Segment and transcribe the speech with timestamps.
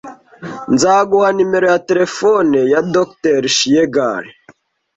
[0.73, 3.41] Nzaguha nimero ya terefone ya Dr.
[3.57, 4.25] Shiegal